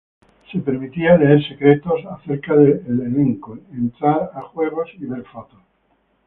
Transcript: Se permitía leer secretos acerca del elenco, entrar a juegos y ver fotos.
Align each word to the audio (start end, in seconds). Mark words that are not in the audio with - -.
Se 0.51 0.57
permitía 0.57 1.15
leer 1.15 1.47
secretos 1.47 2.03
acerca 2.09 2.55
del 2.55 2.81
elenco, 2.87 3.55
entrar 3.71 4.31
a 4.33 4.41
juegos 4.41 4.89
y 4.97 5.05
ver 5.05 5.23
fotos. 5.25 5.59